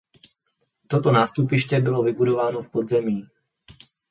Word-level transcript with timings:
Toto 0.87 1.11
nástupiště 1.11 1.79
bylo 1.79 2.03
vybudováno 2.03 2.61
v 2.61 2.69
podzemí. 2.69 3.27